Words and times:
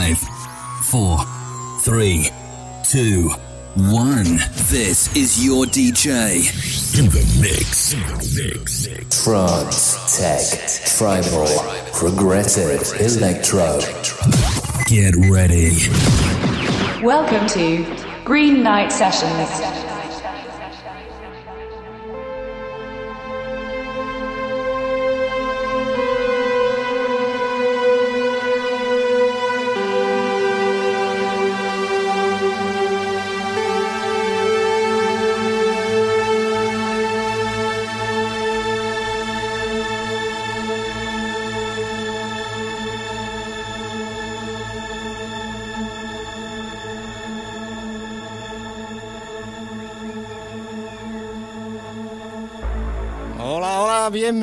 Five, 0.00 0.18
four, 0.86 1.18
three, 1.80 2.30
two, 2.84 3.28
one. 3.76 4.38
This 4.70 5.14
is 5.14 5.44
your 5.44 5.66
DJ. 5.66 6.38
In 6.98 7.10
the 7.10 7.20
mix. 7.38 7.92
In 7.92 8.00
the 8.00 8.54
mix. 8.54 9.22
Trance, 9.22 10.16
tech, 10.16 10.96
tribal, 10.96 11.46
progressive, 11.92 12.80
electro. 12.98 13.78
Get 14.86 15.14
ready. 15.30 15.76
Welcome 17.04 17.46
to 17.48 18.24
Green 18.24 18.62
Night 18.62 18.90
Sessions. 18.90 19.89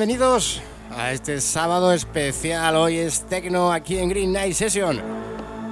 Bienvenidos 0.08 0.62
a 0.96 1.12
este 1.12 1.38
sábado 1.38 1.92
especial. 1.92 2.76
Hoy 2.76 2.96
es 2.96 3.26
Tecno 3.26 3.70
aquí 3.70 3.98
en 3.98 4.08
Green 4.08 4.32
Night 4.32 4.54
Session. 4.54 5.02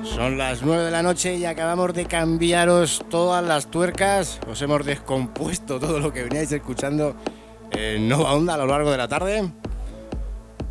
Son 0.03 0.37
las 0.37 0.61
9 0.61 0.85
de 0.85 0.91
la 0.91 1.03
noche 1.03 1.37
y 1.37 1.47
acabamos 1.47 1.95
de 1.95 2.05
cambiaros 2.05 3.03
todas 3.09 3.43
las 3.43 3.71
tuercas. 3.71 4.39
Os 4.47 4.61
hemos 4.61 4.85
descompuesto 4.85 5.81
todo 5.81 6.01
lo 6.01 6.13
que 6.13 6.25
veníais 6.25 6.53
escuchando 6.53 7.17
en 7.71 8.11
Nova 8.11 8.35
Onda 8.35 8.53
a 8.53 8.59
lo 8.59 8.67
largo 8.67 8.91
de 8.91 8.99
la 8.99 9.09
tarde. 9.09 9.51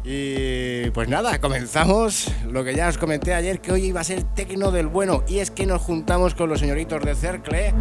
Y 0.04 0.92
pues 0.92 1.10
nada, 1.10 1.42
comenzamos 1.42 2.32
lo 2.48 2.64
que 2.64 2.76
ya 2.76 2.88
os 2.88 3.00
comenté 3.00 3.34
ayer 3.34 3.62
que 3.62 3.72
hoy 3.72 3.86
iba 3.86 4.02
a 4.02 4.04
ser 4.04 4.22
Tecno 4.36 4.70
del 4.70 4.86
bueno 4.86 5.24
y 5.28 5.40
es 5.40 5.50
que 5.50 5.66
nos 5.66 5.82
juntamos 5.82 6.36
con 6.36 6.50
los 6.50 6.60
señoritos 6.60 7.02
de 7.02 7.16
Cercle 7.16 7.74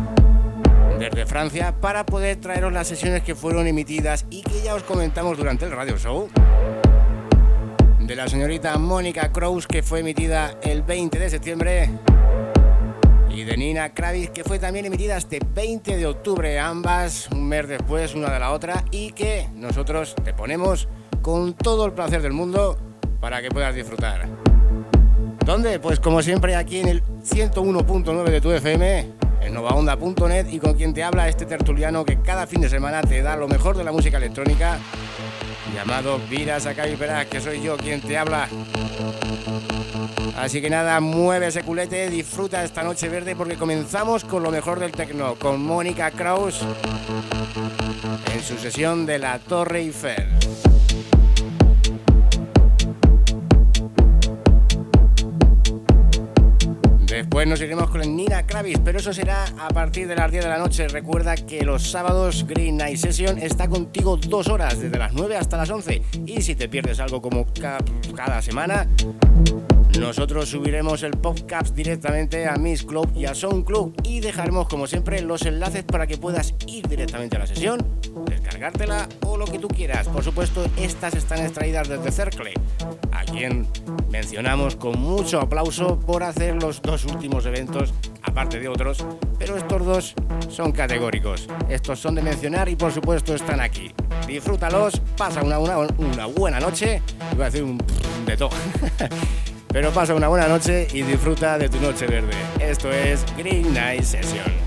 desde 1.10 1.26
Francia 1.26 1.74
para 1.80 2.06
poder 2.06 2.36
traeros 2.36 2.72
las 2.72 2.88
sesiones 2.88 3.22
que 3.22 3.34
fueron 3.34 3.66
emitidas 3.66 4.24
y 4.30 4.42
que 4.42 4.62
ya 4.62 4.74
os 4.74 4.82
comentamos 4.84 5.36
durante 5.36 5.66
el 5.66 5.72
radio 5.72 5.98
show. 5.98 6.30
De 8.00 8.16
la 8.16 8.26
señorita 8.26 8.78
Mónica 8.78 9.30
Kraus 9.30 9.66
que 9.66 9.82
fue 9.82 10.00
emitida 10.00 10.54
el 10.62 10.82
20 10.82 11.18
de 11.18 11.28
septiembre 11.28 11.90
y 13.30 13.44
de 13.44 13.56
Nina 13.56 13.92
Kravis 13.92 14.30
que 14.30 14.44
fue 14.44 14.58
también 14.58 14.86
emitida 14.86 15.18
este 15.18 15.40
20 15.54 15.96
de 15.96 16.06
octubre, 16.06 16.58
ambas 16.58 17.28
un 17.30 17.48
mes 17.48 17.68
después 17.68 18.14
una 18.14 18.32
de 18.32 18.40
la 18.40 18.52
otra 18.52 18.82
y 18.90 19.12
que 19.12 19.48
nosotros 19.54 20.14
te 20.24 20.32
ponemos 20.32 20.88
con 21.20 21.52
todo 21.52 21.84
el 21.84 21.92
placer 21.92 22.22
del 22.22 22.32
mundo 22.32 22.78
para 23.20 23.42
que 23.42 23.50
puedas 23.50 23.74
disfrutar. 23.74 24.26
¿Dónde? 25.44 25.78
Pues 25.80 26.00
como 26.00 26.22
siempre 26.22 26.56
aquí 26.56 26.80
en 26.80 26.88
el 26.88 27.02
101.9 27.02 28.24
de 28.24 28.40
tu 28.40 28.52
FM 28.52 29.23
en 29.44 29.54
novaonda.net 29.54 30.46
y 30.50 30.58
con 30.58 30.74
quien 30.74 30.94
te 30.94 31.02
habla 31.02 31.28
este 31.28 31.46
tertuliano 31.46 32.04
que 32.04 32.20
cada 32.20 32.46
fin 32.46 32.60
de 32.60 32.68
semana 32.68 33.02
te 33.02 33.22
da 33.22 33.36
lo 33.36 33.48
mejor 33.48 33.76
de 33.76 33.84
la 33.84 33.92
música 33.92 34.16
electrónica, 34.16 34.78
llamado 35.74 36.18
Vira 36.30 36.58
Sakai 36.60 36.96
Peraz, 36.96 37.26
que 37.26 37.40
soy 37.40 37.62
yo 37.62 37.76
quien 37.76 38.00
te 38.00 38.16
habla. 38.16 38.48
Así 40.36 40.60
que 40.60 40.70
nada, 40.70 41.00
mueve 41.00 41.48
ese 41.48 41.62
culete, 41.62 42.10
disfruta 42.10 42.64
esta 42.64 42.82
noche 42.82 43.08
verde 43.08 43.36
porque 43.36 43.56
comenzamos 43.56 44.24
con 44.24 44.42
lo 44.42 44.50
mejor 44.50 44.80
del 44.80 44.92
tecno, 44.92 45.36
con 45.36 45.62
Mónica 45.62 46.10
Kraus 46.10 46.60
en 48.34 48.42
su 48.42 48.58
sesión 48.58 49.06
de 49.06 49.18
la 49.18 49.38
Torre 49.38 49.80
Eiffel. 49.80 50.28
Después 57.14 57.46
nos 57.46 57.60
iremos 57.60 57.90
con 57.90 58.00
Nina 58.16 58.44
Kravis, 58.44 58.80
pero 58.84 58.98
eso 58.98 59.12
será 59.12 59.44
a 59.60 59.68
partir 59.68 60.08
de 60.08 60.16
las 60.16 60.32
10 60.32 60.42
de 60.42 60.50
la 60.50 60.58
noche. 60.58 60.88
Recuerda 60.88 61.36
que 61.36 61.64
los 61.64 61.88
sábados 61.88 62.44
Green 62.44 62.76
Night 62.76 62.96
Session 62.96 63.38
está 63.38 63.68
contigo 63.68 64.16
dos 64.16 64.48
horas, 64.48 64.80
desde 64.80 64.98
las 64.98 65.12
9 65.12 65.36
hasta 65.36 65.56
las 65.56 65.70
11. 65.70 66.02
Y 66.26 66.42
si 66.42 66.56
te 66.56 66.68
pierdes 66.68 66.98
algo 66.98 67.22
como 67.22 67.46
cada 68.16 68.42
semana, 68.42 68.88
nosotros 69.98 70.48
subiremos 70.48 71.02
el 71.02 71.12
podcast 71.12 71.74
directamente 71.74 72.48
a 72.48 72.56
Miss 72.56 72.82
Club 72.82 73.10
y 73.14 73.26
a 73.26 73.34
Sound 73.34 73.64
Club 73.64 73.94
y 74.02 74.20
dejaremos 74.20 74.68
como 74.68 74.86
siempre 74.86 75.20
los 75.22 75.42
enlaces 75.42 75.84
para 75.84 76.06
que 76.06 76.16
puedas 76.16 76.54
ir 76.66 76.88
directamente 76.88 77.36
a 77.36 77.40
la 77.40 77.46
sesión, 77.46 77.86
descargártela 78.26 79.08
o 79.26 79.36
lo 79.36 79.44
que 79.44 79.58
tú 79.58 79.68
quieras. 79.68 80.08
Por 80.08 80.24
supuesto, 80.24 80.66
estas 80.76 81.14
están 81.14 81.40
extraídas 81.40 81.88
desde 81.88 82.10
Cercle, 82.10 82.54
a 83.12 83.24
quien 83.24 83.66
mencionamos 84.10 84.74
con 84.76 84.98
mucho 84.98 85.40
aplauso 85.40 86.00
por 86.00 86.22
hacer 86.22 86.60
los 86.60 86.82
dos 86.82 87.04
últimos 87.04 87.46
eventos, 87.46 87.94
aparte 88.22 88.58
de 88.58 88.68
otros, 88.68 89.04
pero 89.38 89.56
estos 89.56 89.84
dos 89.84 90.14
son 90.48 90.72
categóricos. 90.72 91.46
Estos 91.68 92.00
son 92.00 92.16
de 92.16 92.22
mencionar 92.22 92.68
y 92.68 92.74
por 92.74 92.92
supuesto 92.92 93.34
están 93.34 93.60
aquí. 93.60 93.92
Disfrútalos, 94.26 95.00
pasa 95.16 95.42
una, 95.42 95.58
buena 96.26 96.58
noche, 96.58 97.00
iba 97.32 97.46
a 97.46 97.50
decir 97.50 97.62
un 97.62 97.78
de 98.26 98.36
todo. 98.36 98.50
Pero 99.74 99.90
pasa 99.90 100.14
una 100.14 100.28
buena 100.28 100.46
noche 100.46 100.86
y 100.92 101.02
disfruta 101.02 101.58
de 101.58 101.68
tu 101.68 101.80
noche 101.80 102.06
verde. 102.06 102.32
Esto 102.60 102.92
es 102.92 103.24
Green 103.36 103.74
Night 103.74 104.04
Session. 104.04 104.63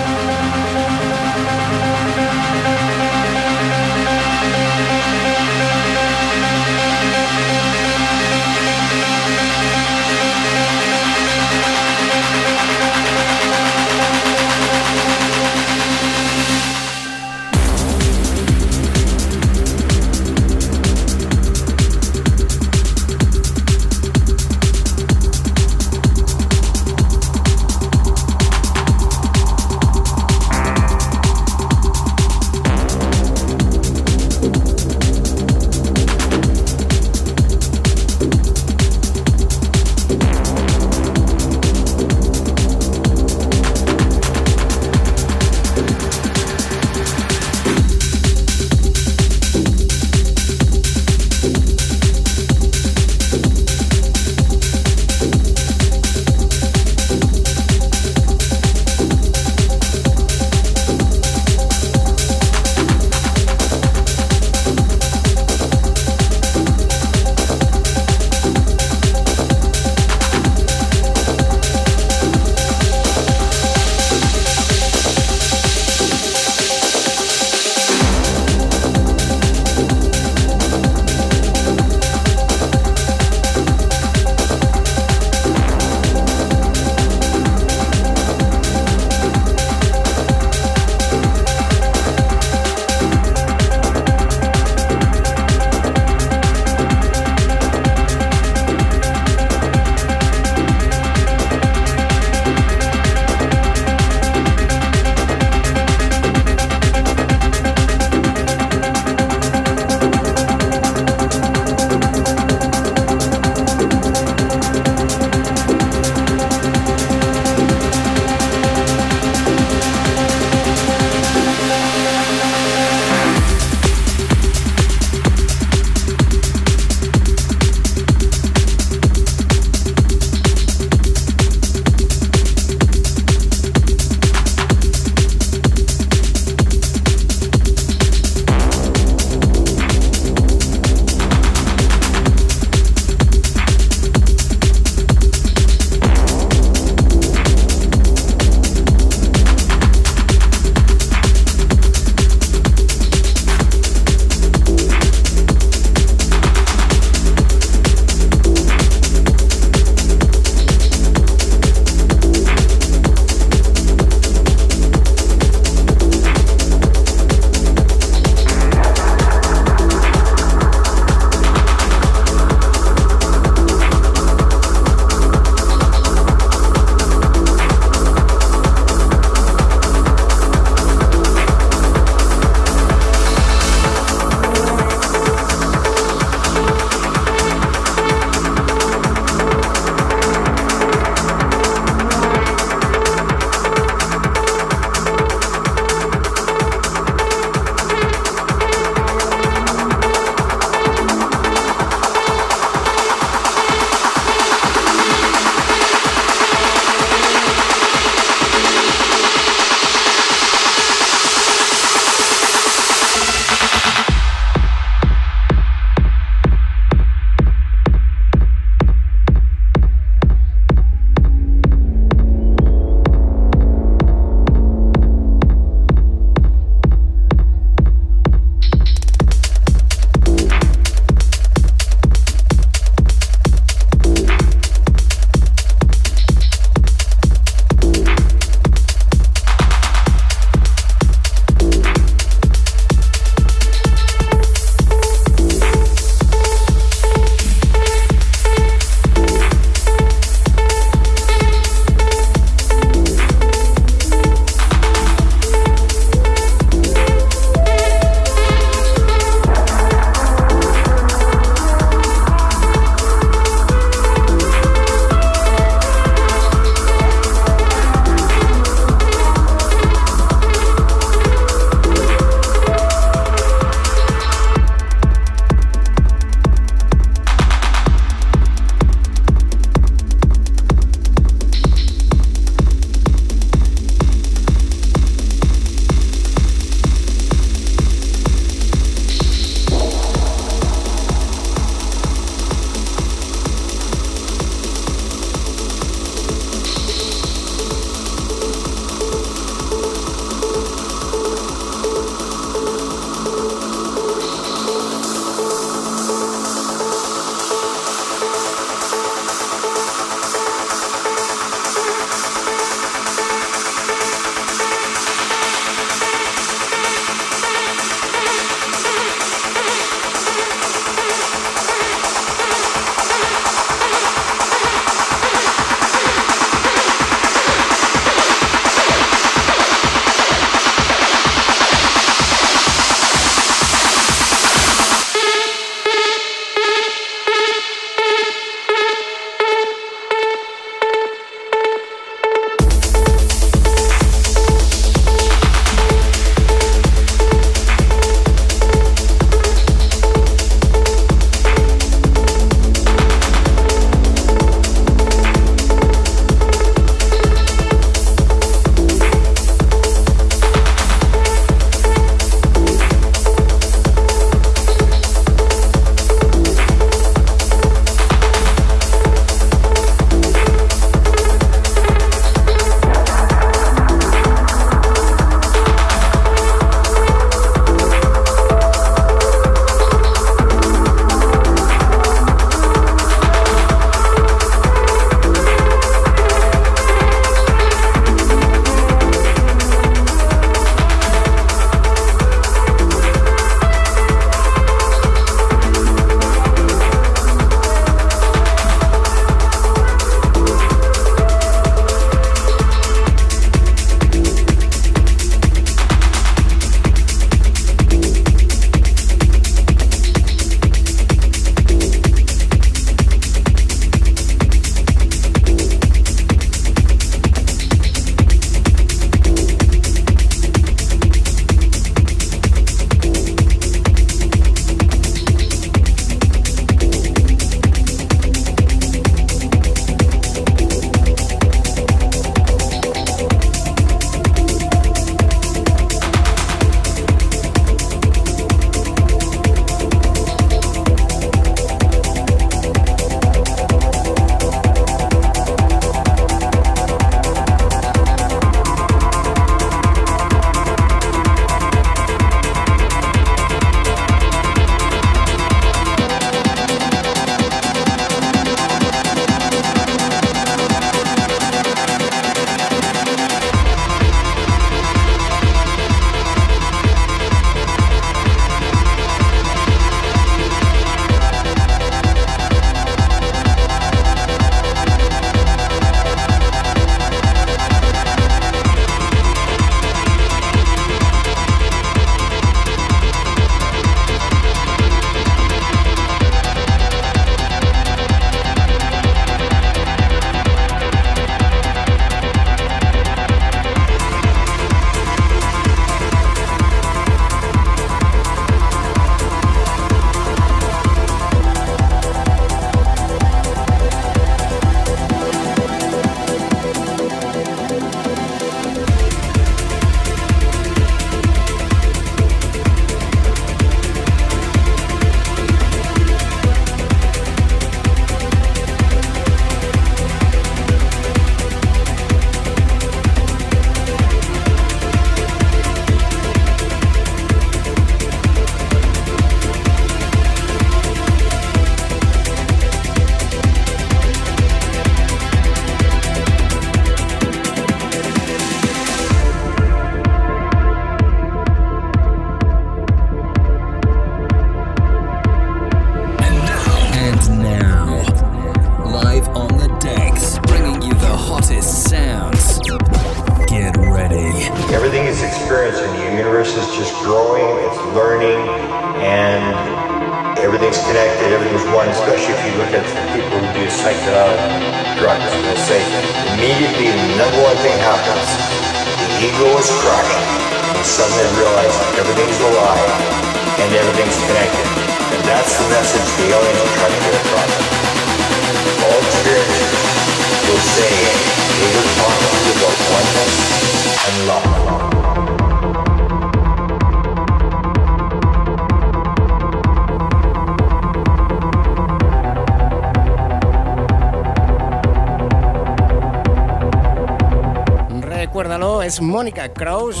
Kraus. 599.60 600.00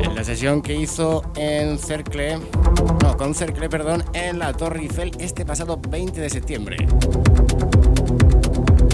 En 0.00 0.12
la 0.12 0.24
sesión 0.24 0.60
que 0.60 0.74
hizo 0.74 1.22
en 1.36 1.78
Cercle, 1.78 2.36
no, 3.00 3.16
con 3.16 3.32
Cercle, 3.32 3.68
perdón, 3.68 4.02
en 4.12 4.40
la 4.40 4.52
Torre 4.54 4.80
Eiffel 4.80 5.12
este 5.20 5.46
pasado 5.46 5.80
20 5.88 6.20
de 6.20 6.30
septiembre. 6.30 6.76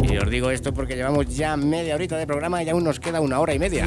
Y 0.03 0.19
os 0.19 0.29
digo 0.29 0.51
esto 0.51 0.75
porque 0.75 0.95
llevamos 0.95 1.35
ya 1.35 1.57
media 1.57 1.95
horita 1.95 2.19
de 2.19 2.27
programa 2.27 2.63
y 2.63 2.69
aún 2.69 2.85
nos 2.85 3.01
queda 3.01 3.23
una 3.23 3.41
hora 3.41 3.55
y 3.55 3.59
media. 3.59 3.87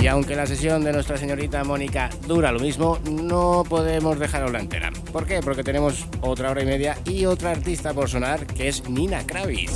Y 0.00 0.06
aunque 0.06 0.36
la 0.36 0.46
sesión 0.46 0.84
de 0.84 0.92
nuestra 0.92 1.16
señorita 1.16 1.64
Mónica 1.64 2.08
dura 2.28 2.52
lo 2.52 2.60
mismo, 2.60 3.00
no 3.10 3.64
podemos 3.68 4.20
dejarla 4.20 4.50
la 4.50 4.60
entera. 4.60 4.92
¿Por 5.12 5.26
qué? 5.26 5.40
Porque 5.42 5.64
tenemos 5.64 6.06
otra 6.20 6.52
hora 6.52 6.62
y 6.62 6.66
media 6.66 6.96
y 7.04 7.26
otra 7.26 7.50
artista 7.50 7.92
por 7.94 8.08
sonar 8.08 8.46
que 8.46 8.68
es 8.68 8.88
Nina 8.88 9.26
Kravis. 9.26 9.72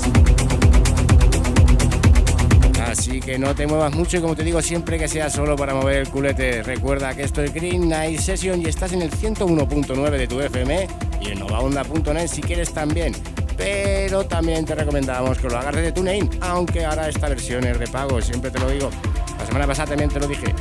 Así 3.14 3.20
que 3.20 3.38
no 3.38 3.54
te 3.54 3.64
muevas 3.68 3.94
mucho 3.94 4.16
y 4.16 4.20
como 4.20 4.34
te 4.34 4.42
digo 4.42 4.60
siempre 4.60 4.98
que 4.98 5.06
sea 5.06 5.30
solo 5.30 5.54
para 5.54 5.72
mover 5.72 5.98
el 5.98 6.08
culete. 6.08 6.64
Recuerda 6.64 7.14
que 7.14 7.22
esto 7.22 7.44
es 7.44 7.54
Green 7.54 7.88
Night 7.88 8.18
Session 8.18 8.60
y 8.60 8.64
estás 8.64 8.92
en 8.92 9.02
el 9.02 9.12
101.9 9.12 10.10
de 10.10 10.26
tu 10.26 10.40
FM 10.40 10.88
y 11.20 11.28
en 11.28 11.38
novaonda.net 11.38 12.26
si 12.26 12.42
quieres 12.42 12.74
también. 12.74 13.14
Pero 13.56 14.26
también 14.26 14.64
te 14.64 14.74
recomendamos 14.74 15.38
que 15.38 15.48
lo 15.48 15.56
hagas 15.56 15.76
desde 15.76 15.92
TuneIn, 15.92 16.28
aunque 16.40 16.84
ahora 16.84 17.08
esta 17.08 17.28
versión 17.28 17.64
es 17.64 17.78
de 17.78 17.86
pago, 17.86 18.20
siempre 18.20 18.50
te 18.50 18.58
lo 18.58 18.68
digo. 18.68 18.90
La 19.38 19.46
semana 19.46 19.68
pasada 19.68 19.90
también 19.90 20.10
te 20.10 20.18
lo 20.18 20.26
dije. 20.26 20.52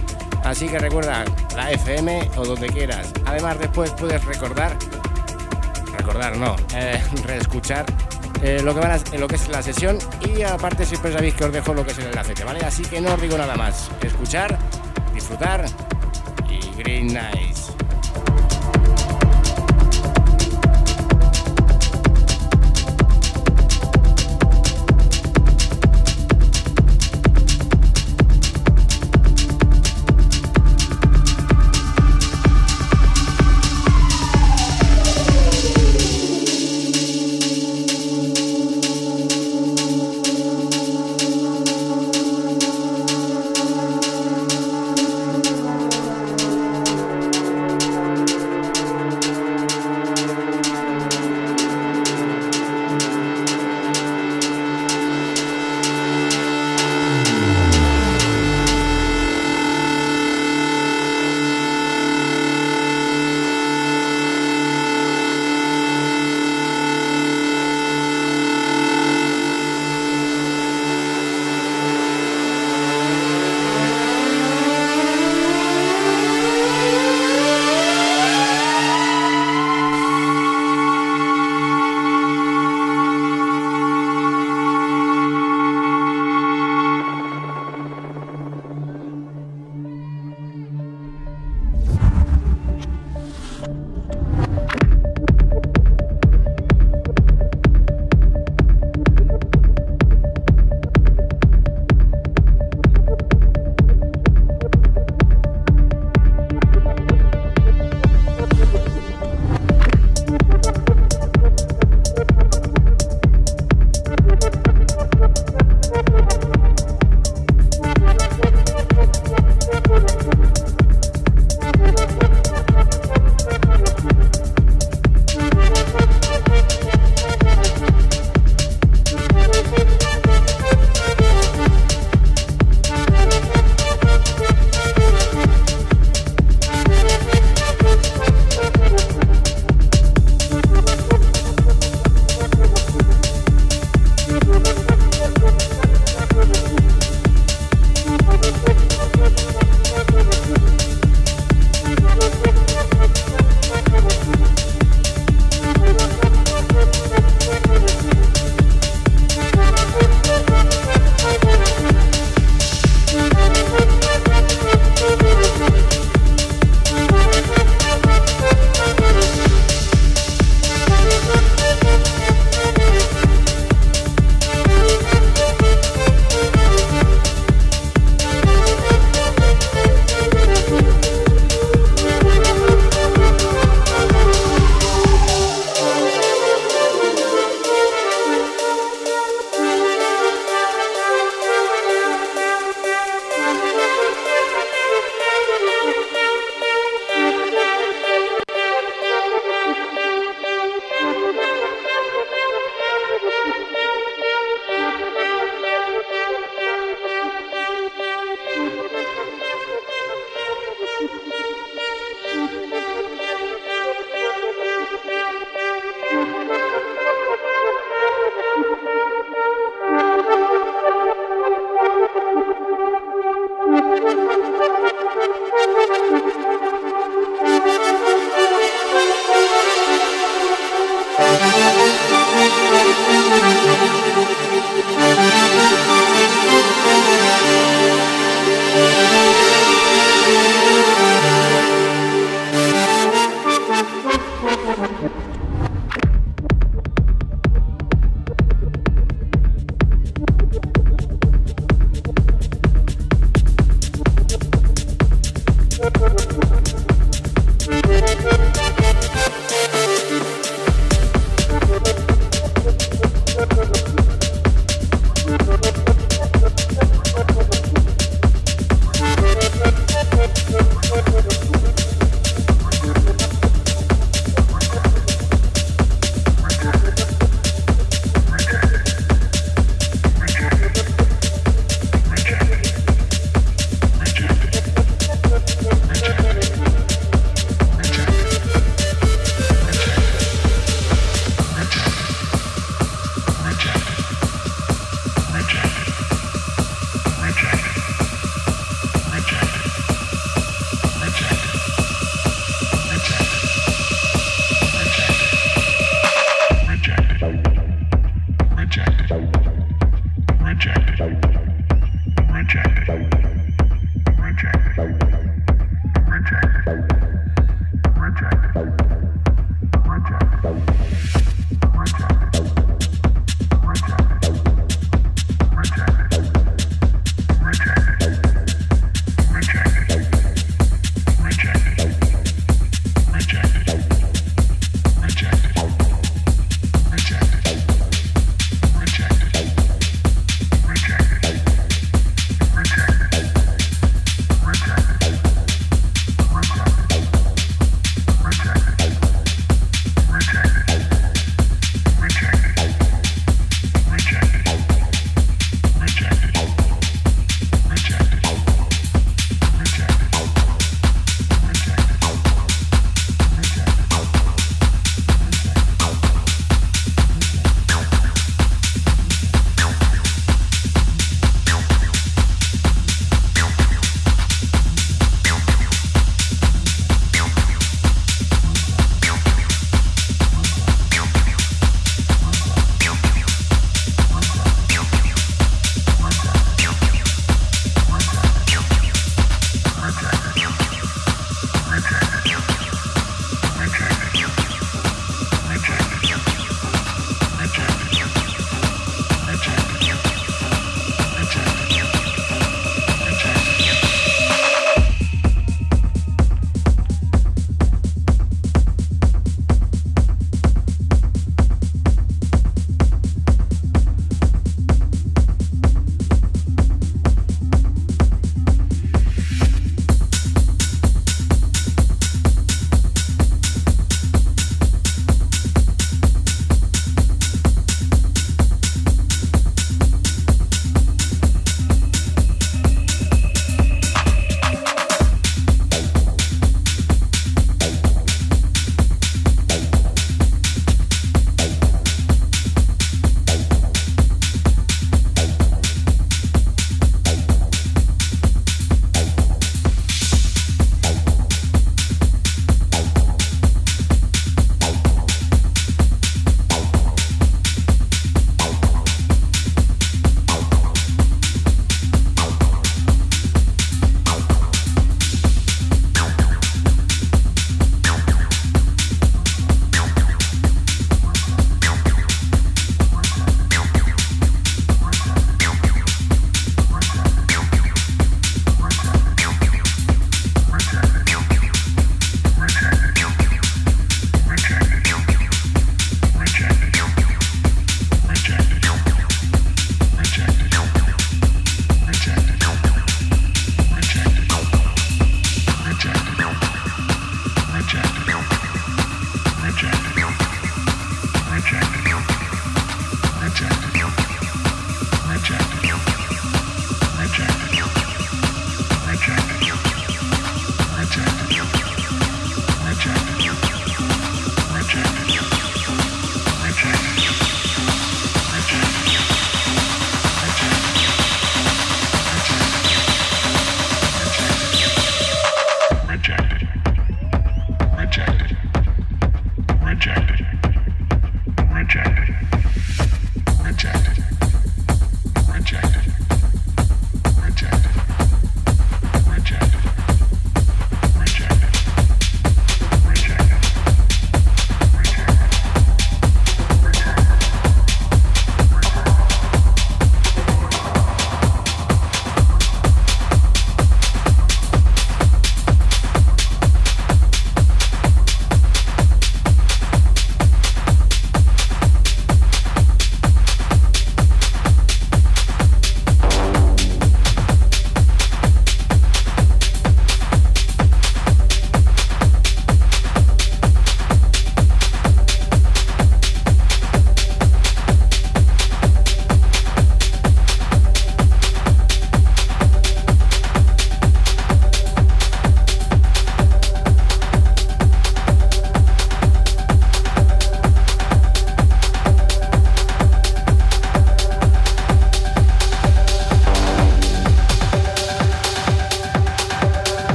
Así 0.43 0.67
que 0.67 0.77
recuerda 0.77 1.25
la 1.55 1.71
FM 1.71 2.29
o 2.37 2.45
donde 2.45 2.67
quieras. 2.67 3.11
Además 3.25 3.57
después 3.57 3.89
puedes 3.97 4.23
recordar, 4.25 4.77
recordar 5.97 6.37
no, 6.37 6.55
eh, 6.75 7.01
reescuchar 7.25 7.83
eh, 8.43 8.61
lo, 8.61 8.73
que 8.73 8.81
van 8.81 8.99
lo 9.17 9.27
que 9.27 9.35
es 9.35 9.47
la 9.47 9.63
sesión 9.63 9.97
y 10.27 10.41
aparte 10.41 10.85
siempre 10.85 11.13
sabéis 11.13 11.33
que 11.33 11.45
os 11.45 11.53
dejo 11.53 11.73
lo 11.73 11.85
que 11.85 11.93
es 11.93 11.97
el 11.99 12.07
enlace, 12.07 12.33
¿vale? 12.43 12.59
Así 12.65 12.83
que 12.83 12.99
no 12.99 13.13
os 13.13 13.21
digo 13.21 13.37
nada 13.37 13.55
más. 13.55 13.89
Escuchar, 14.01 14.57
disfrutar 15.13 15.65
y 16.49 16.77
green 16.77 17.07
nice. 17.07 17.42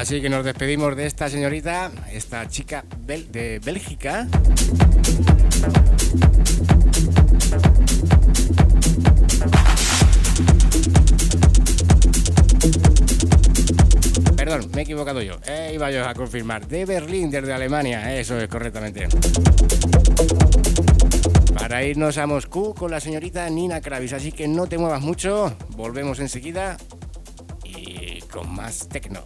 Así 0.08 0.22
que 0.22 0.30
nos 0.30 0.46
despedimos 0.46 0.96
de 0.96 1.06
esta 1.06 1.30
señorita, 1.30 1.92
esta 2.14 2.48
chica 2.48 2.86
de 3.06 3.60
Bélgica. 3.60 4.26
Perdón, 14.48 14.72
me 14.74 14.80
he 14.80 14.84
equivocado 14.84 15.22
yo. 15.22 15.34
Eh, 15.46 15.72
iba 15.74 15.92
yo 15.92 16.08
a 16.08 16.14
confirmar. 16.14 16.66
De 16.70 16.86
Berlín, 16.86 17.30
desde 17.30 17.52
Alemania. 17.52 18.18
Eso 18.18 18.38
es 18.38 18.48
correctamente. 18.48 19.10
Para 21.54 21.84
irnos 21.84 22.18
a 22.18 22.26
Moscú 22.28 22.74
con 22.74 22.90
la 22.90 23.02
señorita 23.02 23.50
Nina 23.50 23.82
Kravis. 23.82 24.14
Así 24.14 24.32
que 24.32 24.48
no 24.48 24.66
te 24.66 24.78
muevas 24.78 25.02
mucho. 25.02 25.54
Volvemos 25.76 26.22
enseguida. 26.22 26.78
Y 27.66 28.22
con 28.22 28.56
más 28.56 28.88
tecno. 28.88 29.22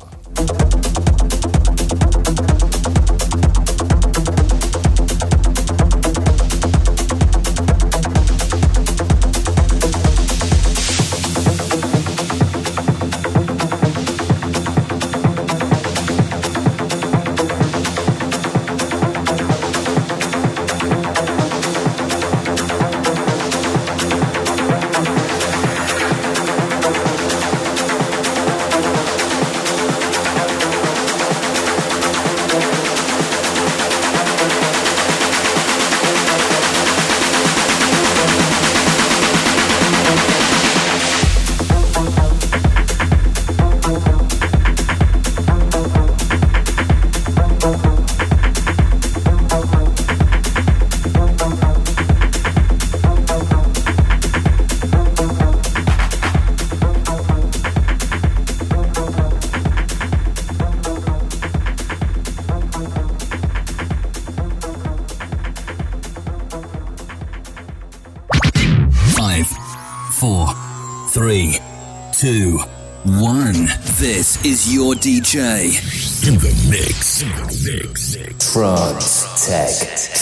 Is 74.62 74.74
your 74.74 74.93
DJ. 74.95 76.28
In 76.28 76.36
the 76.36 76.70
mix. 76.70 77.22
In 77.22 77.30
the 77.30 77.82
mix. 77.84 78.51
Trance, 78.51 79.47
tech, 79.47 79.72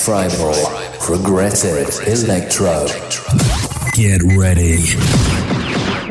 tribal, 0.03 0.53
progressive, 0.99 1.89
electro. 2.07 2.85
Get 3.93 4.21
ready. 4.37 4.77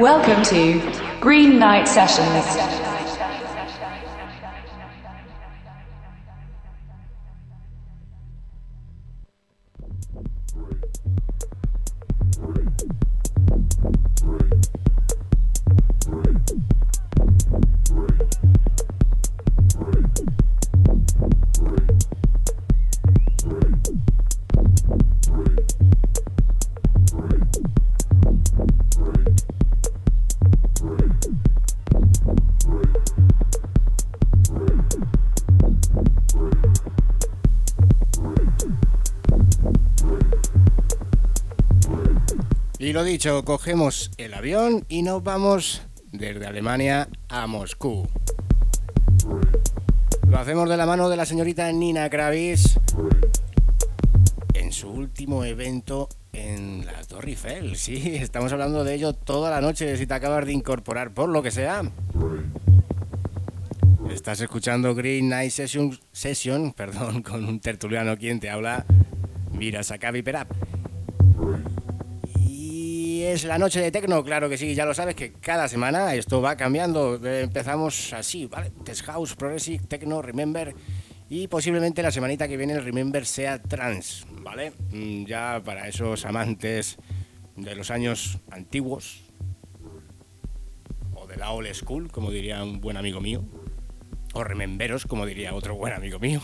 Welcome 0.00 0.42
to 0.44 1.20
Green 1.20 1.58
Night 1.58 1.86
Sessions. 1.88 2.67
Lo 42.98 43.04
dicho, 43.04 43.44
cogemos 43.44 44.10
el 44.16 44.34
avión 44.34 44.84
y 44.88 45.02
nos 45.02 45.22
vamos 45.22 45.82
desde 46.10 46.44
Alemania 46.46 47.08
a 47.28 47.46
Moscú. 47.46 48.08
Lo 50.28 50.36
hacemos 50.36 50.68
de 50.68 50.76
la 50.76 50.84
mano 50.84 51.08
de 51.08 51.16
la 51.16 51.24
señorita 51.24 51.70
Nina 51.70 52.10
Kravis 52.10 52.80
en 54.54 54.72
su 54.72 54.90
último 54.90 55.44
evento 55.44 56.08
en 56.32 56.84
la 56.86 57.04
Torre 57.04 57.28
Eiffel. 57.28 57.76
Sí, 57.76 58.16
estamos 58.16 58.52
hablando 58.52 58.82
de 58.82 58.94
ello 58.94 59.12
toda 59.12 59.48
la 59.48 59.60
noche 59.60 59.96
si 59.96 60.08
te 60.08 60.14
acabas 60.14 60.44
de 60.44 60.54
incorporar 60.54 61.14
por 61.14 61.28
lo 61.28 61.40
que 61.40 61.52
sea. 61.52 61.82
Estás 64.10 64.40
escuchando 64.40 64.96
Green 64.96 65.28
Night 65.28 65.52
Session, 65.52 65.96
Session 66.10 66.72
perdón, 66.76 67.22
con 67.22 67.44
un 67.44 67.60
tertuliano 67.60 68.16
quien 68.16 68.40
te 68.40 68.50
habla, 68.50 68.84
Mira 69.52 69.84
Sakabi 69.84 70.22
Perap 70.22 70.50
es 73.22 73.44
la 73.44 73.58
noche 73.58 73.80
de 73.80 73.90
tecno, 73.90 74.22
claro 74.24 74.48
que 74.48 74.58
sí, 74.58 74.74
ya 74.74 74.84
lo 74.84 74.94
sabes 74.94 75.14
que 75.14 75.32
cada 75.32 75.68
semana 75.68 76.14
esto 76.14 76.40
va 76.40 76.56
cambiando. 76.56 77.20
Empezamos 77.24 78.12
así, 78.12 78.46
¿vale? 78.46 78.70
Test 78.84 79.02
House, 79.04 79.34
Progressive, 79.34 79.84
Tecno, 79.86 80.20
Remember 80.22 80.74
y 81.30 81.48
posiblemente 81.48 82.02
la 82.02 82.10
semanita 82.10 82.48
que 82.48 82.56
viene 82.56 82.72
el 82.72 82.84
Remember 82.84 83.26
sea 83.26 83.62
trans, 83.62 84.26
¿vale? 84.42 84.72
Mm, 84.90 85.24
ya 85.24 85.62
para 85.64 85.86
esos 85.86 86.24
amantes 86.24 86.96
de 87.56 87.74
los 87.74 87.90
años 87.90 88.38
antiguos 88.50 89.22
o 91.14 91.26
de 91.26 91.36
la 91.36 91.50
old 91.50 91.72
school, 91.74 92.10
como 92.10 92.30
diría 92.30 92.62
un 92.62 92.80
buen 92.80 92.96
amigo 92.96 93.20
mío, 93.20 93.44
o 94.32 94.44
rememberos, 94.44 95.06
como 95.06 95.26
diría 95.26 95.54
otro 95.54 95.74
buen 95.74 95.92
amigo 95.92 96.18
mío. 96.18 96.40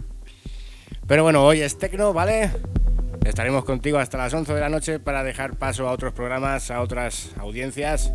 Pero 1.06 1.24
bueno, 1.24 1.44
hoy 1.44 1.60
es 1.60 1.78
tecno, 1.78 2.12
¿vale? 2.12 2.50
Estaremos 3.24 3.64
contigo 3.64 3.98
hasta 3.98 4.18
las 4.18 4.34
11 4.34 4.52
de 4.52 4.60
la 4.60 4.68
noche 4.68 4.98
para 4.98 5.22
dejar 5.22 5.56
paso 5.56 5.88
a 5.88 5.92
otros 5.92 6.12
programas, 6.12 6.70
a 6.70 6.80
otras 6.80 7.30
audiencias. 7.38 8.12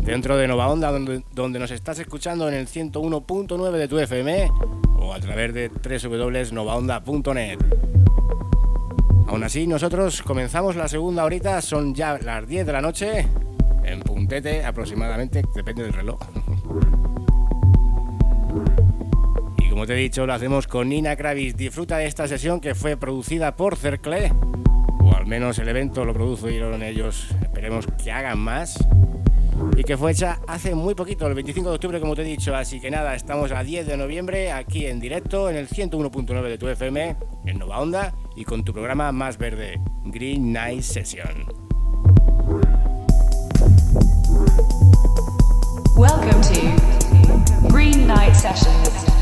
Dentro 0.00 0.36
de 0.36 0.48
Nova 0.48 0.68
Onda, 0.68 0.90
donde, 0.90 1.22
donde 1.32 1.58
nos 1.58 1.70
estás 1.70 1.98
escuchando 1.98 2.48
en 2.48 2.54
el 2.54 2.66
101.9 2.66 3.70
de 3.72 3.88
tu 3.88 3.98
FM 3.98 4.50
o 4.98 5.12
a 5.12 5.20
través 5.20 5.52
de 5.52 5.68
www.novaonda.net. 5.68 7.58
Aún 9.28 9.44
así, 9.44 9.66
nosotros 9.66 10.22
comenzamos 10.22 10.76
la 10.76 10.88
segunda 10.88 11.24
horita, 11.24 11.60
son 11.60 11.94
ya 11.94 12.18
las 12.18 12.46
10 12.46 12.66
de 12.66 12.72
la 12.72 12.80
noche, 12.80 13.26
en 13.82 14.00
puntete 14.00 14.64
aproximadamente, 14.64 15.42
depende 15.54 15.82
del 15.82 15.92
reloj. 15.92 16.20
Como 19.70 19.86
te 19.86 19.94
he 19.94 19.96
dicho, 19.96 20.26
lo 20.26 20.32
hacemos 20.32 20.66
con 20.66 20.88
Nina 20.88 21.16
Kravis. 21.16 21.56
Disfruta 21.56 21.98
de 21.98 22.06
esta 22.06 22.28
sesión 22.28 22.60
que 22.60 22.74
fue 22.74 22.96
producida 22.96 23.56
por 23.56 23.76
Cercle, 23.76 24.32
o 25.00 25.14
al 25.14 25.26
menos 25.26 25.58
el 25.58 25.68
evento 25.68 26.04
lo 26.04 26.12
produjeron 26.12 26.82
ellos. 26.82 27.28
Esperemos 27.42 27.86
que 28.02 28.12
hagan 28.12 28.38
más. 28.38 28.78
Y 29.76 29.84
que 29.84 29.96
fue 29.96 30.12
hecha 30.12 30.40
hace 30.46 30.74
muy 30.74 30.94
poquito, 30.94 31.26
el 31.26 31.34
25 31.34 31.68
de 31.68 31.74
octubre, 31.76 32.00
como 32.00 32.14
te 32.14 32.22
he 32.22 32.24
dicho. 32.24 32.54
Así 32.54 32.80
que 32.80 32.90
nada, 32.90 33.14
estamos 33.14 33.52
a 33.52 33.62
10 33.62 33.86
de 33.86 33.96
noviembre 33.96 34.52
aquí 34.52 34.86
en 34.86 35.00
directo 35.00 35.48
en 35.48 35.56
el 35.56 35.68
101.9 35.68 36.42
de 36.42 36.58
tu 36.58 36.68
FM, 36.68 37.16
en 37.46 37.58
Nova 37.58 37.78
Onda, 37.80 38.14
y 38.36 38.44
con 38.44 38.64
tu 38.64 38.72
programa 38.72 39.12
más 39.12 39.38
verde, 39.38 39.80
Green 40.04 40.52
Night 40.52 40.82
Session. 40.82 41.46
Welcome 45.96 46.42
to 46.42 47.68
Green 47.68 48.06
Night 48.06 48.34
Sessions. 48.34 49.13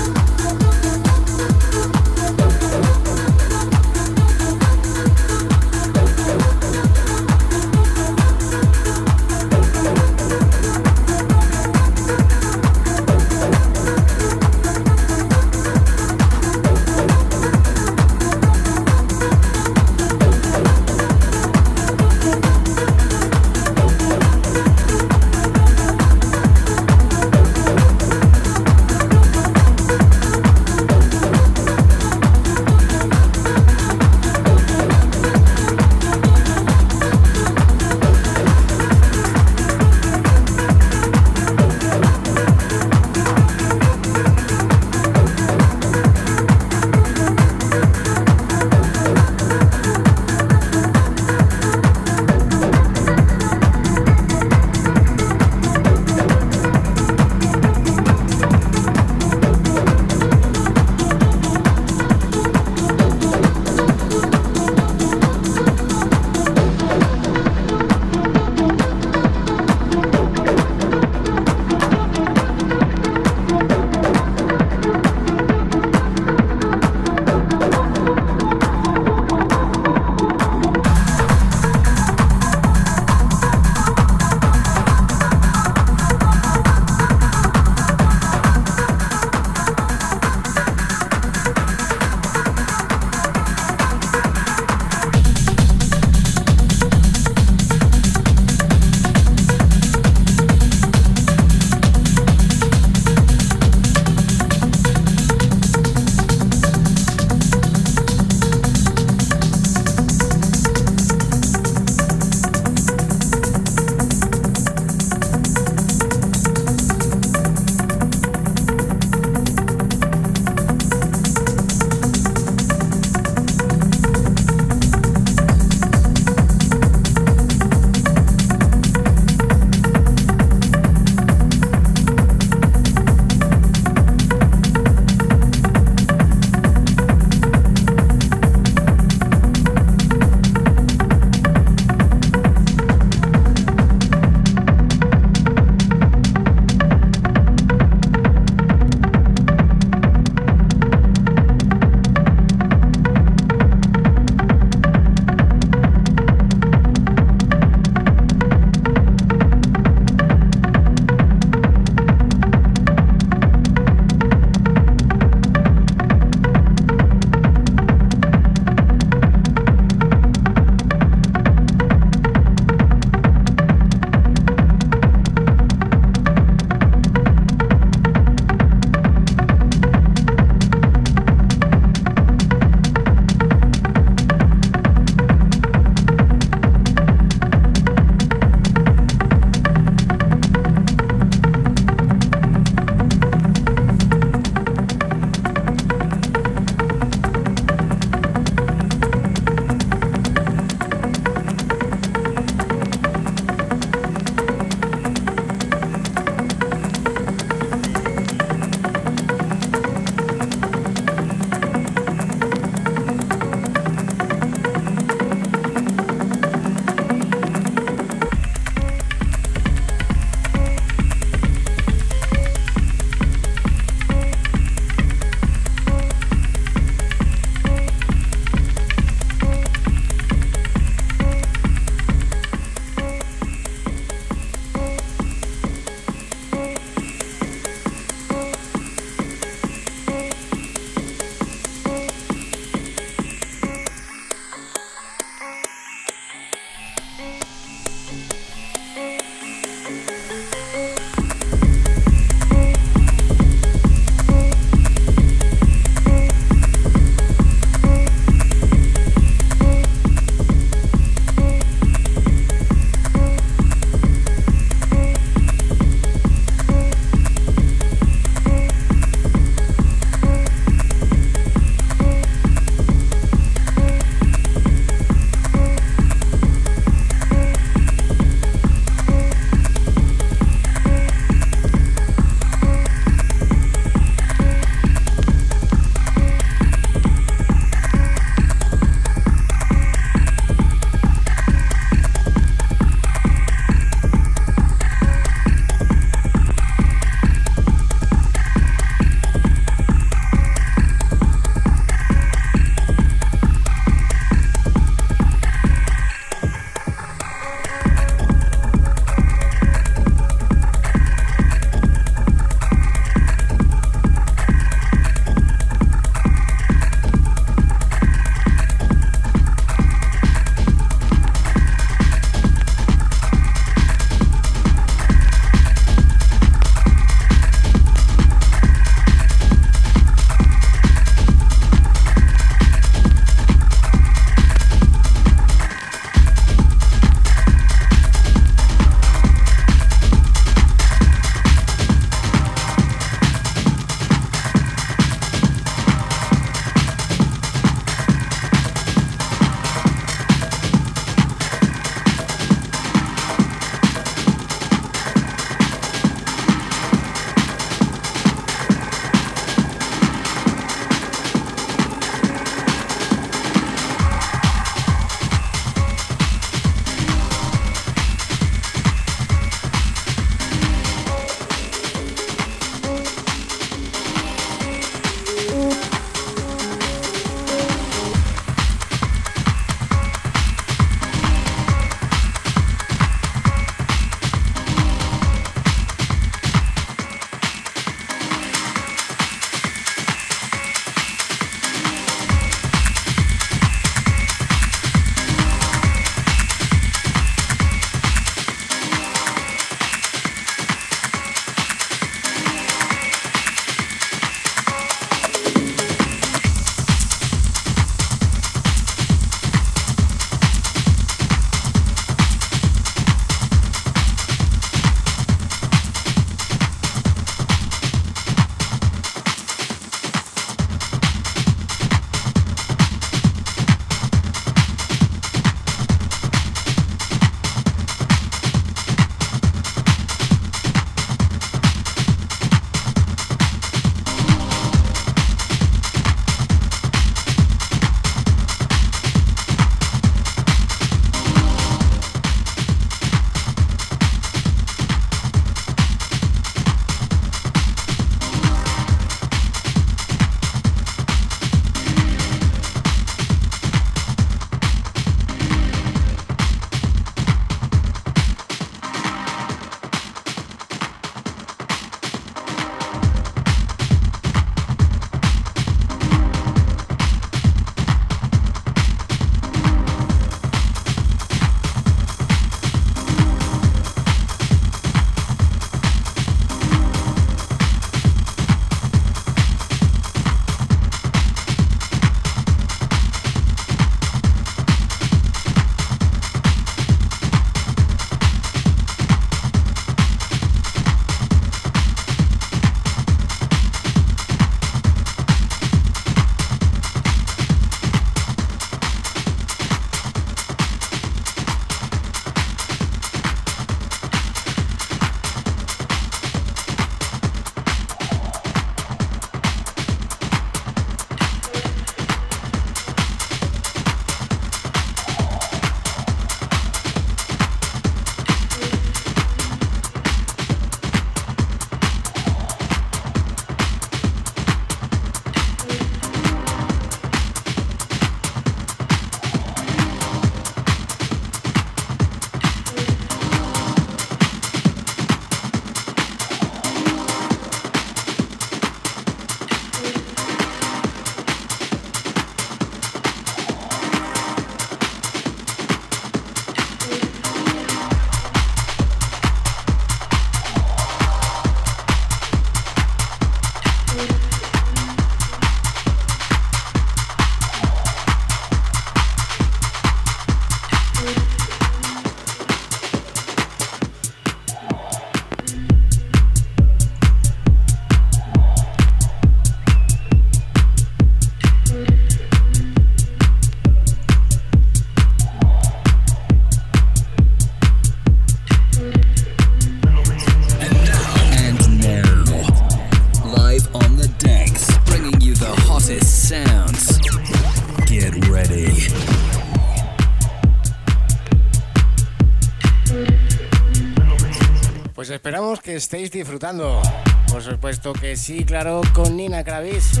Esperamos 595.14 595.60
que 595.60 595.76
estéis 595.76 596.10
disfrutando. 596.10 596.80
Por 597.28 597.42
supuesto 597.42 597.92
que 597.92 598.16
sí, 598.16 598.44
claro, 598.44 598.80
con 598.94 599.16
Nina 599.16 599.44
Kravis. 599.44 600.00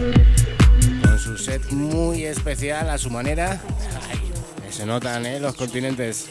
Con 1.02 1.18
su 1.18 1.36
set 1.36 1.70
muy 1.70 2.24
especial 2.24 2.88
a 2.90 2.98
su 2.98 3.10
manera. 3.10 3.60
se 4.70 4.86
notan, 4.86 5.26
¿eh? 5.26 5.40
Los 5.40 5.54
continentes. 5.54 6.28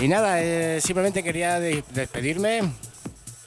Y 0.00 0.08
nada, 0.08 0.42
eh, 0.42 0.80
simplemente 0.82 1.22
quería 1.22 1.58
despedirme 1.58 2.70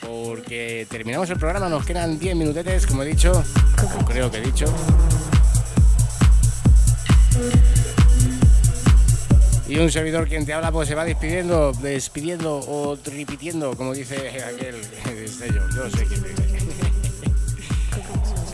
porque 0.01 0.87
terminamos 0.89 1.29
el 1.29 1.37
programa, 1.37 1.69
nos 1.69 1.85
quedan 1.85 2.17
10 2.17 2.35
minutetes, 2.35 2.87
como 2.87 3.03
he 3.03 3.05
dicho, 3.05 3.43
creo 4.07 4.31
que 4.31 4.37
he 4.37 4.41
dicho. 4.41 4.65
Y 9.69 9.77
un 9.77 9.91
servidor 9.91 10.27
quien 10.27 10.47
te 10.47 10.53
habla 10.53 10.71
pues 10.71 10.87
se 10.87 10.95
va 10.95 11.05
despidiendo, 11.05 11.73
despidiendo 11.73 12.57
o 12.57 12.97
repitiendo, 13.05 13.77
como 13.77 13.93
dice 13.93 14.15
aquel 14.43 14.75
yo 15.75 15.89
sé 15.91 16.05
quién 16.07 16.23
dice. 16.23 16.43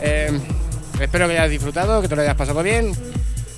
eh, 0.02 0.40
espero 1.00 1.26
que 1.26 1.32
hayas 1.32 1.50
disfrutado, 1.50 2.02
que 2.02 2.08
te 2.08 2.16
lo 2.16 2.20
hayas 2.20 2.34
pasado 2.34 2.62
bien, 2.62 2.92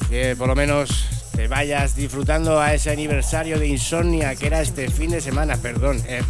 que 0.09 0.37
por 0.37 0.47
lo 0.47 0.55
menos 0.55 1.07
te 1.35 1.49
vayas 1.49 1.97
disfrutando 1.97 2.61
a 2.61 2.75
ese 2.75 2.93
aniversario 2.93 3.59
de 3.59 3.67
Insomnia 3.67 4.37
que 4.37 4.47
era 4.47 4.61
este 4.61 4.89
fin 4.89 5.11
de 5.11 5.21
semana, 5.21 5.57
perdón. 5.57 6.01
Eh, 6.07 6.23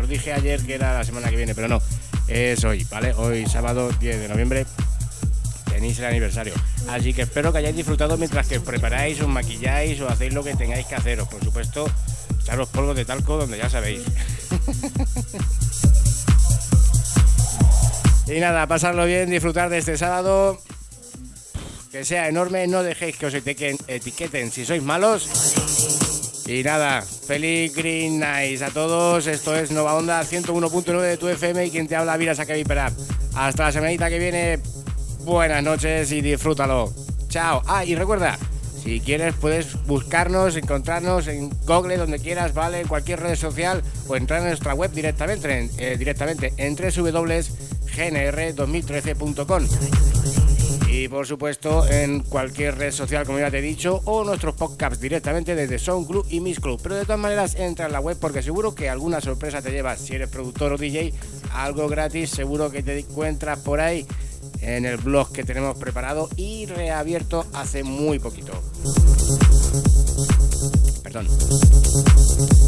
os 0.00 0.08
dije 0.08 0.32
ayer 0.32 0.62
que 0.62 0.74
era 0.76 0.94
la 0.94 1.02
semana 1.02 1.30
que 1.30 1.36
viene, 1.36 1.56
pero 1.56 1.66
no, 1.66 1.82
es 2.28 2.62
hoy, 2.62 2.86
¿vale? 2.88 3.12
Hoy 3.14 3.44
sábado 3.46 3.90
10 3.98 4.20
de 4.20 4.28
noviembre 4.28 4.66
tenéis 5.76 5.98
el 5.98 6.06
aniversario. 6.06 6.54
Así 6.88 7.12
que 7.12 7.22
espero 7.22 7.52
que 7.52 7.58
hayáis 7.58 7.76
disfrutado 7.76 8.16
mientras 8.16 8.48
que 8.48 8.56
os 8.56 8.64
preparáis, 8.64 9.20
os 9.20 9.28
maquilláis 9.28 10.00
o 10.00 10.08
hacéis 10.08 10.32
lo 10.32 10.42
que 10.42 10.56
tengáis 10.56 10.86
que 10.86 10.94
haceros. 10.94 11.28
Por 11.28 11.44
supuesto, 11.44 11.86
echaros 12.40 12.70
polvos 12.70 12.96
de 12.96 13.04
talco 13.04 13.36
donde 13.36 13.58
ya 13.58 13.68
sabéis. 13.68 14.00
y 18.26 18.40
nada, 18.40 18.66
pasarlo 18.66 19.04
bien, 19.04 19.28
disfrutar 19.28 19.68
de 19.68 19.76
este 19.78 19.98
sábado. 19.98 20.58
Que 21.92 22.06
sea 22.06 22.26
enorme, 22.28 22.66
no 22.68 22.82
dejéis 22.82 23.18
que 23.18 23.26
os 23.26 23.34
etiqueten 23.34 24.50
si 24.50 24.64
sois 24.64 24.82
malos. 24.82 25.28
Y 26.46 26.62
nada, 26.62 27.02
feliz 27.02 27.74
Green 27.74 28.18
Nights 28.18 28.62
a 28.62 28.70
todos. 28.70 29.26
Esto 29.26 29.54
es 29.54 29.70
Nova 29.70 29.92
Onda 29.94 30.22
101.9 30.22 31.02
de 31.02 31.18
tu 31.18 31.28
FM 31.28 31.66
y 31.66 31.70
quien 31.70 31.86
te 31.86 31.96
habla, 31.96 32.16
Vira 32.16 32.34
Saquevipera. 32.34 32.90
Hasta 33.34 33.64
la 33.64 33.72
semanita 33.72 34.08
que 34.08 34.18
viene 34.18 34.58
buenas 35.26 35.62
noches 35.62 36.10
y 36.12 36.22
disfrútalo. 36.22 36.90
Chao. 37.28 37.60
Ah, 37.66 37.84
y 37.84 37.94
recuerda, 37.96 38.38
si 38.82 39.00
quieres 39.00 39.34
puedes 39.34 39.84
buscarnos, 39.84 40.56
encontrarnos 40.56 41.26
en 41.26 41.50
Google, 41.66 41.96
donde 41.96 42.20
quieras, 42.20 42.54
¿vale? 42.54 42.82
En 42.82 42.88
cualquier 42.88 43.18
red 43.20 43.34
social 43.34 43.82
o 44.06 44.14
entrar 44.14 44.38
en 44.40 44.46
nuestra 44.46 44.74
web 44.74 44.92
directamente, 44.92 45.58
en, 45.58 45.68
eh, 45.78 45.96
directamente 45.98 46.52
en 46.56 46.76
www.gnr2013.com. 46.76 49.66
Y 50.88 51.08
por 51.08 51.26
supuesto 51.26 51.84
en 51.88 52.20
cualquier 52.20 52.78
red 52.78 52.92
social, 52.92 53.26
como 53.26 53.40
ya 53.40 53.50
te 53.50 53.58
he 53.58 53.62
dicho, 53.62 54.02
o 54.04 54.22
nuestros 54.22 54.54
podcasts 54.54 55.00
directamente 55.00 55.56
desde 55.56 55.80
SoundClub 55.80 56.24
y 56.30 56.38
Miss 56.38 56.60
Club. 56.60 56.78
Pero 56.80 56.94
de 56.94 57.02
todas 57.02 57.18
maneras, 57.18 57.56
entra 57.56 57.86
en 57.86 57.92
la 57.92 57.98
web 57.98 58.16
porque 58.20 58.42
seguro 58.42 58.76
que 58.76 58.88
alguna 58.88 59.20
sorpresa 59.20 59.60
te 59.60 59.72
llevas. 59.72 59.98
Si 59.98 60.14
eres 60.14 60.30
productor 60.30 60.74
o 60.74 60.78
DJ, 60.78 61.12
algo 61.52 61.88
gratis, 61.88 62.30
seguro 62.30 62.70
que 62.70 62.84
te 62.84 63.00
encuentras 63.00 63.58
por 63.58 63.80
ahí 63.80 64.06
en 64.66 64.84
el 64.84 64.96
blog 64.96 65.32
que 65.32 65.44
tenemos 65.44 65.78
preparado 65.78 66.28
y 66.36 66.66
reabierto 66.66 67.46
hace 67.54 67.84
muy 67.84 68.18
poquito. 68.18 68.52
Perdón. 71.02 71.28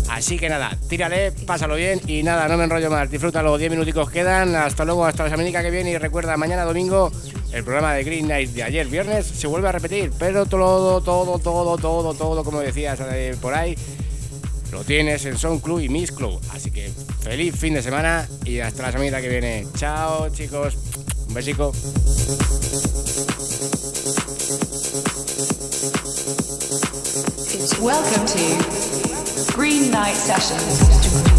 Así 0.09 0.39
que 0.39 0.49
nada, 0.49 0.77
tírale, 0.89 1.33
pásalo 1.33 1.75
bien 1.75 2.01
y 2.07 2.23
nada, 2.23 2.47
no 2.49 2.57
me 2.57 2.65
enrollo 2.65 2.89
más. 2.89 3.11
Disfrútalo, 3.11 3.59
10 3.59 3.73
minuticos 3.73 4.11
quedan. 4.11 4.55
Hasta 4.55 4.85
luego, 4.85 5.05
hasta 5.05 5.25
la 5.25 5.31
semana 5.31 5.63
que 5.63 5.71
viene. 5.71 5.91
Y 5.91 5.99
recuerda, 5.99 6.37
mañana 6.37 6.65
domingo, 6.65 7.11
el 7.53 7.65
programa 7.65 7.95
de 7.95 8.05
Green 8.05 8.29
Night 8.29 8.51
de 8.51 8.63
ayer 8.63 8.87
viernes 8.87 9.27
se 9.27 9.49
vuelve 9.49 9.69
a 9.69 9.73
repetir, 9.73 10.13
pero 10.19 10.47
todo, 10.47 11.01
todo, 11.01 11.39
todo, 11.39 11.77
todo, 11.77 12.15
todo, 12.15 12.45
como 12.45 12.61
decías 12.61 13.01
eh, 13.13 13.37
por 13.41 13.55
ahí, 13.55 13.77
lo 14.71 14.85
tienes 14.85 15.25
en 15.25 15.37
Sound 15.37 15.63
Club 15.63 15.81
y 15.81 15.89
Miss 15.89 16.13
Club. 16.13 16.41
Así 16.53 16.71
que 16.71 16.91
feliz 17.23 17.57
fin 17.57 17.75
de 17.75 17.83
semana 17.83 18.29
y 18.45 18.61
hasta 18.61 18.85
la 18.85 18.93
semana 18.93 19.21
que 19.21 19.29
viene. 19.29 19.67
Chao, 19.77 20.29
chicos. 20.31 20.77
Un 21.29 21.35
besico. 21.35 21.73
Welcome 27.81 28.27
to 28.27 29.53
Green 29.53 29.91
Night 29.91 30.17
Sessions. 30.17 31.38